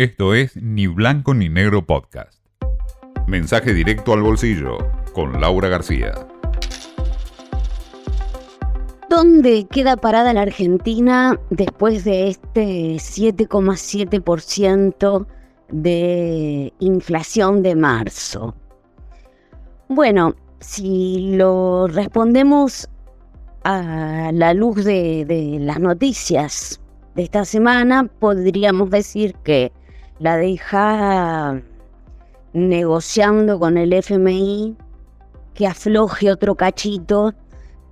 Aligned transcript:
Esto 0.00 0.32
es 0.32 0.56
Ni 0.56 0.86
Blanco 0.86 1.34
ni 1.34 1.50
Negro 1.50 1.84
Podcast. 1.84 2.42
Mensaje 3.26 3.74
directo 3.74 4.14
al 4.14 4.22
bolsillo 4.22 4.78
con 5.12 5.38
Laura 5.42 5.68
García. 5.68 6.12
¿Dónde 9.10 9.66
queda 9.70 9.98
parada 9.98 10.32
la 10.32 10.40
Argentina 10.40 11.38
después 11.50 12.04
de 12.04 12.28
este 12.28 12.94
7,7% 12.94 15.26
de 15.68 16.72
inflación 16.78 17.62
de 17.62 17.76
marzo? 17.76 18.54
Bueno, 19.90 20.34
si 20.60 21.32
lo 21.36 21.88
respondemos 21.88 22.88
a 23.64 24.30
la 24.32 24.54
luz 24.54 24.82
de, 24.82 25.58
las 25.60 25.78
noticias 25.78 26.80
de 27.14 27.24
esta 27.24 27.44
semana, 27.44 28.08
podríamos 28.18 28.88
decir 28.88 29.34
que 29.44 29.72
la 30.20 30.36
deja 30.36 31.60
negociando 32.52 33.58
con 33.58 33.78
el 33.78 33.92
FMI 33.92 34.76
que 35.54 35.66
afloje 35.66 36.30
otro 36.30 36.54
cachito, 36.54 37.34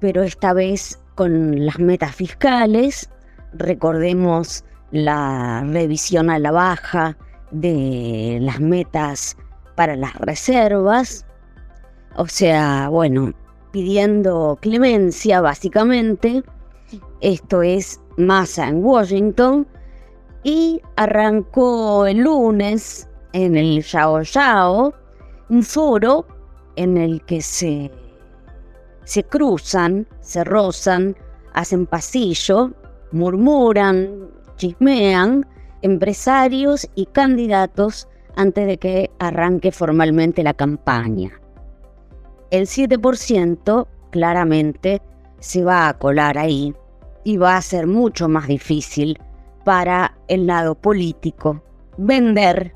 pero 0.00 0.22
esta 0.22 0.52
vez 0.52 0.98
con 1.14 1.64
las 1.64 1.78
metas 1.78 2.14
fiscales. 2.14 3.10
Recordemos 3.52 4.64
la 4.90 5.64
revisión 5.66 6.30
a 6.30 6.38
la 6.38 6.50
baja 6.50 7.16
de 7.50 8.38
las 8.40 8.58
metas 8.58 9.36
para 9.76 9.94
las 9.94 10.14
reservas. 10.16 11.26
O 12.16 12.26
sea, 12.26 12.88
bueno, 12.88 13.34
pidiendo 13.70 14.58
clemencia 14.62 15.40
básicamente. 15.40 16.42
Esto 17.20 17.62
es 17.62 18.00
masa 18.16 18.68
en 18.68 18.82
Washington. 18.84 19.66
Y 20.44 20.80
arrancó 20.96 22.06
el 22.06 22.18
lunes 22.18 23.08
en 23.32 23.56
el 23.56 23.82
Yao 23.82 24.22
Yao 24.22 24.94
un 25.48 25.62
foro 25.62 26.26
en 26.76 26.96
el 26.96 27.24
que 27.24 27.42
se 27.42 27.90
se 29.04 29.22
cruzan, 29.22 30.06
se 30.20 30.44
rozan, 30.44 31.16
hacen 31.52 31.86
pasillo, 31.86 32.72
murmuran, 33.12 34.30
chismean 34.56 35.46
empresarios 35.82 36.88
y 36.94 37.06
candidatos 37.06 38.08
antes 38.36 38.66
de 38.66 38.78
que 38.78 39.10
arranque 39.18 39.70
formalmente 39.70 40.42
la 40.42 40.54
campaña. 40.54 41.38
El 42.50 42.66
7% 42.66 43.86
claramente 44.10 45.02
se 45.40 45.62
va 45.62 45.88
a 45.88 45.98
colar 45.98 46.38
ahí 46.38 46.74
y 47.22 47.36
va 47.36 47.56
a 47.56 47.62
ser 47.62 47.86
mucho 47.86 48.28
más 48.28 48.48
difícil 48.48 49.18
para 49.64 50.16
el 50.28 50.46
lado 50.46 50.74
político 50.74 51.62
vender 51.96 52.74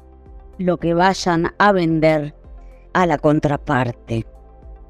lo 0.59 0.79
que 0.79 0.95
vayan 0.95 1.53
a 1.59 1.73
vender 1.73 2.35
a 2.93 3.07
la 3.07 3.19
contraparte 3.19 4.27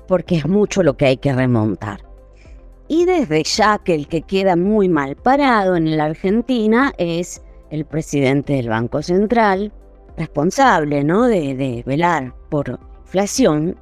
porque 0.09 0.37
es 0.37 0.49
mucho 0.49 0.83
lo 0.83 0.97
que 0.97 1.07
hay 1.07 1.17
que 1.19 1.33
remontar. 1.33 2.01
Y 2.89 3.05
desde 3.05 3.45
ya 3.45 3.79
que 3.79 3.95
el 3.95 4.09
que 4.09 4.23
queda 4.23 4.57
muy 4.57 4.89
mal 4.89 5.15
parado 5.15 5.77
en 5.77 5.97
la 5.97 6.07
Argentina 6.07 6.93
es 6.97 7.45
el 7.71 7.85
presidente 7.85 8.55
del 8.55 8.71
Banco 8.71 9.03
Central, 9.03 9.71
responsable 10.17 11.05
¿no? 11.05 11.25
de, 11.27 11.85
velar 11.87 12.35
por 12.49 12.81
inflación, 13.05 13.77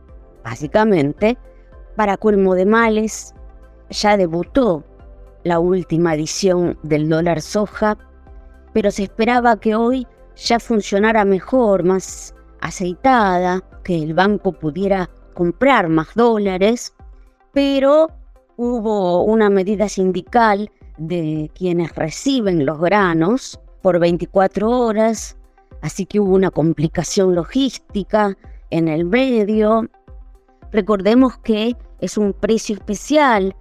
básicamente, 0.44 1.38
para 1.94 2.16
colmo 2.16 2.56
de 2.56 2.66
males, 2.66 3.32
ya 3.90 4.16
debutó 4.16 4.84
la 5.46 5.60
última 5.60 6.14
edición 6.14 6.76
del 6.82 7.08
dólar 7.08 7.40
soja, 7.40 7.96
pero 8.72 8.90
se 8.90 9.04
esperaba 9.04 9.60
que 9.60 9.76
hoy 9.76 10.06
ya 10.34 10.58
funcionara 10.58 11.24
mejor, 11.24 11.84
más 11.84 12.34
aceitada, 12.60 13.62
que 13.84 14.02
el 14.02 14.12
banco 14.12 14.52
pudiera 14.52 15.08
comprar 15.34 15.88
más 15.88 16.08
dólares, 16.16 16.94
pero 17.52 18.08
hubo 18.56 19.22
una 19.22 19.48
medida 19.48 19.88
sindical 19.88 20.68
de 20.98 21.48
quienes 21.54 21.94
reciben 21.94 22.66
los 22.66 22.80
granos 22.80 23.60
por 23.82 24.00
24 24.00 24.68
horas, 24.68 25.36
así 25.80 26.06
que 26.06 26.18
hubo 26.18 26.34
una 26.34 26.50
complicación 26.50 27.36
logística 27.36 28.36
en 28.70 28.88
el 28.88 29.04
medio. 29.04 29.88
Recordemos 30.72 31.38
que 31.38 31.76
es 32.00 32.18
un 32.18 32.32
precio 32.32 32.74
especial 32.74 33.54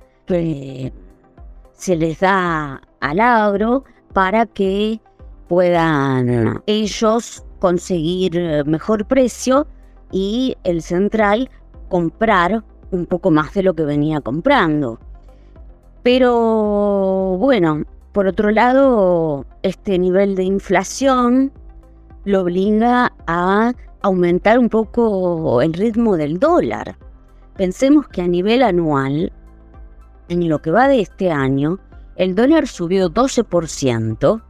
se 1.75 1.96
les 1.96 2.19
da 2.19 2.81
al 3.00 3.19
agro 3.19 3.84
para 4.13 4.46
que 4.46 5.00
puedan 5.47 6.62
ellos 6.66 7.44
conseguir 7.59 8.66
mejor 8.66 9.06
precio 9.06 9.68
y 10.12 10.56
el 10.64 10.81
central 10.81 11.50
comprar 11.90 12.64
un 12.91 13.06
poco 13.06 13.31
más 13.31 13.53
de 13.53 13.64
lo 13.64 13.74
que 13.74 13.84
venía 13.84 14.22
comprando. 14.22 15.00
Pero 16.03 17.38
bueno, 17.40 17.84
por 18.12 18.28
otro 18.28 18.52
lado, 18.52 19.46
este 19.64 19.97
nivel 20.00 20.35
de 20.35 20.44
inflación 20.44 21.52
lo 22.24 22.41
obliga 22.41 23.12
a 23.28 23.74
aumentar 24.02 24.59
un 24.59 24.69
poco 24.69 25.62
el 25.62 25.74
ritmo 25.74 26.16
del 26.16 26.40
dólar. 26.40 26.97
Pensemos 27.58 28.08
que 28.08 28.22
a 28.22 28.28
nivel 28.28 28.62
anual, 28.62 29.34
en 30.30 30.50
lo 30.50 30.62
que 30.62 30.72
va 30.72 30.88
de 30.88 31.02
este 31.02 31.31
año, 31.31 31.80
el 32.16 32.36
dólar 32.36 32.68
subió 32.68 33.09
12% 33.09 34.41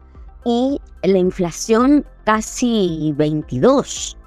y 0.45 0.79
la 1.03 1.17
inflación 1.17 2.05
casi 2.23 3.13
22%. 3.17 4.17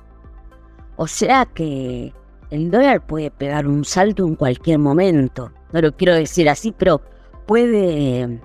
O 0.97 1.06
sea 1.06 1.47
que 1.47 2.12
el 2.50 2.70
dólar 2.70 3.06
puede 3.06 3.31
pegar 3.31 3.66
un 3.66 3.84
salto 3.84 4.26
en 4.26 4.34
cualquier 4.34 4.78
momento. 4.81 5.53
No 5.72 5.81
lo 5.81 5.92
quiero 5.92 6.14
decir 6.14 6.48
así, 6.48 6.75
pero 6.76 7.00
puede 7.47 8.41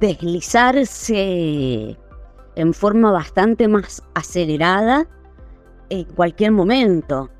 deslizarse 0.00 1.96
en 2.56 2.74
forma 2.74 3.12
bastante 3.12 3.68
más 3.68 4.02
acelerada 4.14 5.06
en 5.88 6.04
cualquier 6.04 6.52
momento. 6.52 7.30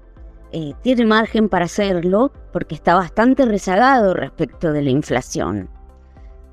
Eh, 0.56 0.72
tiene 0.82 1.04
margen 1.04 1.48
para 1.48 1.64
hacerlo 1.64 2.30
porque 2.52 2.76
está 2.76 2.94
bastante 2.94 3.44
rezagado 3.44 4.14
respecto 4.14 4.72
de 4.72 4.82
la 4.82 4.90
inflación. 4.90 5.68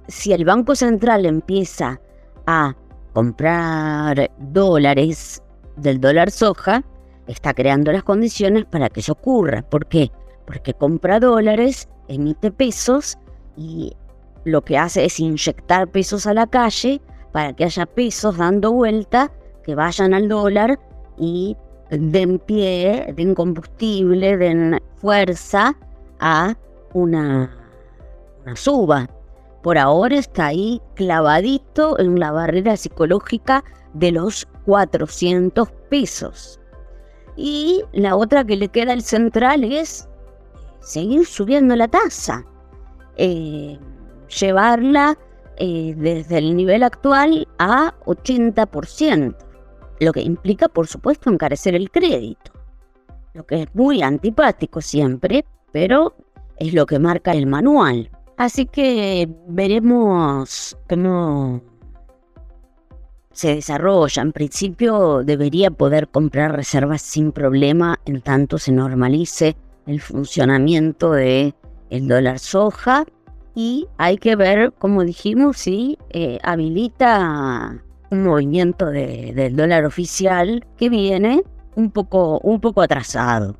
Si 0.07 0.33
el 0.33 0.43
Banco 0.43 0.73
Central 0.73 1.27
empieza 1.27 2.01
a 2.47 2.75
comprar 3.13 4.31
dólares 4.39 5.43
del 5.75 6.01
dólar 6.01 6.31
soja, 6.31 6.83
está 7.27 7.53
creando 7.53 7.91
las 7.91 8.01
condiciones 8.01 8.65
para 8.65 8.89
que 8.89 9.01
eso 9.01 9.11
ocurra. 9.11 9.61
¿Por 9.61 9.85
qué? 9.85 10.11
Porque 10.47 10.73
compra 10.73 11.19
dólares, 11.19 11.87
emite 12.07 12.49
pesos 12.49 13.19
y 13.55 13.95
lo 14.45 14.63
que 14.63 14.79
hace 14.79 15.05
es 15.05 15.19
inyectar 15.19 15.87
pesos 15.87 16.25
a 16.25 16.33
la 16.33 16.47
calle 16.47 17.03
para 17.31 17.53
que 17.53 17.65
haya 17.65 17.85
pesos 17.85 18.35
dando 18.35 18.71
vuelta, 18.71 19.31
que 19.63 19.75
vayan 19.75 20.15
al 20.15 20.27
dólar 20.27 20.79
y 21.19 21.55
den 21.91 22.39
pie, 22.39 23.13
den 23.15 23.35
combustible, 23.35 24.37
den 24.37 24.79
fuerza 24.95 25.75
a 26.19 26.55
una, 26.93 27.51
suba. 28.55 29.09
Por 29.61 29.77
ahora 29.77 30.17
está 30.17 30.47
ahí 30.47 30.81
clavadito 30.95 31.99
en 31.99 32.19
la 32.19 32.31
barrera 32.31 32.75
psicológica 32.77 33.63
de 33.93 34.11
los 34.11 34.47
400 34.65 35.69
pesos. 35.89 36.59
Y 37.35 37.83
la 37.93 38.15
otra 38.15 38.43
que 38.43 38.57
le 38.57 38.69
queda 38.69 38.93
al 38.93 39.03
central 39.03 39.63
es 39.63 40.07
seguir 40.79 41.25
subiendo 41.25 41.75
la 41.75 41.87
tasa, 41.87 42.45
eh, 43.17 43.77
llevarla 44.39 45.17
eh, 45.57 45.93
desde 45.97 46.39
el 46.39 46.55
nivel 46.55 46.81
actual 46.81 47.47
a 47.59 47.93
80%, 48.05 49.35
lo 50.01 50.13
que 50.13 50.21
implica, 50.21 50.67
por 50.67 50.87
supuesto, 50.87 51.29
encarecer 51.29 51.75
el 51.75 51.91
crédito, 51.91 52.51
lo 53.33 53.45
que 53.45 53.63
es 53.63 53.75
muy 53.75 54.01
antipático 54.01 54.81
siempre, 54.81 55.45
pero 55.71 56.15
es 56.57 56.73
lo 56.73 56.85
que 56.85 56.99
marca 56.99 57.31
el 57.31 57.45
manual. 57.45 58.09
Así 58.37 58.65
que 58.65 59.29
veremos 59.47 60.77
cómo 60.89 61.61
se 63.31 63.55
desarrolla. 63.55 64.23
En 64.23 64.31
principio 64.31 65.23
debería 65.23 65.69
poder 65.69 66.07
comprar 66.07 66.55
reservas 66.55 67.03
sin 67.03 67.31
problema 67.31 67.99
en 68.05 68.21
tanto 68.21 68.57
se 68.57 68.71
normalice 68.71 69.55
el 69.85 70.01
funcionamiento 70.01 71.11
de 71.11 71.53
dólar 71.91 72.39
soja 72.39 73.05
y 73.53 73.87
hay 73.97 74.17
que 74.17 74.35
ver, 74.35 74.73
como 74.79 75.03
dijimos, 75.03 75.57
si 75.57 75.97
eh, 76.09 76.39
habilita 76.41 77.83
un 78.11 78.23
movimiento 78.23 78.87
del 78.87 79.55
dólar 79.55 79.85
oficial 79.85 80.65
que 80.77 80.89
viene 80.89 81.43
un 81.75 81.89
poco, 81.89 82.39
un 82.39 82.59
poco 82.59 82.81
atrasado. 82.81 83.55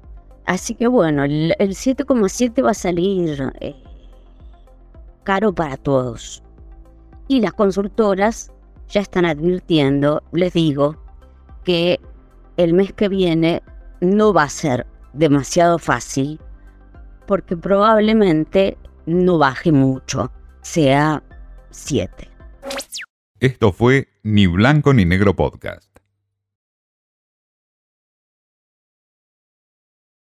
Así 0.45 0.75
que 0.75 0.87
bueno, 0.87 1.23
el, 1.23 1.55
7,7 1.57 2.63
va 2.63 2.71
a 2.71 2.75
salir 2.75 3.51
eh, 3.61 3.75
caro 5.23 5.53
para 5.53 5.77
todos. 5.77 6.43
Y 7.27 7.39
las 7.39 7.53
consultoras 7.53 8.51
ya 8.89 8.99
están 8.99 9.25
advirtiendo, 9.25 10.21
les 10.33 10.51
digo, 10.53 10.97
que 11.63 11.99
el 12.57 12.73
mes 12.73 12.91
que 12.91 13.07
viene 13.07 13.63
no 14.01 14.33
va 14.33 14.43
a 14.43 14.49
ser 14.49 14.85
demasiado 15.13 15.79
fácil 15.79 16.39
porque 17.25 17.55
probablemente 17.55 18.77
no 19.05 19.37
baje 19.37 19.71
mucho, 19.71 20.29
sea 20.61 21.23
7. 21.69 22.29
Esto 23.39 23.71
fue 23.71 24.10
Ni 24.23 24.47
Blanco 24.47 24.93
ni 24.93 25.03
Negro 25.05 25.33
Podcast. 25.33 25.90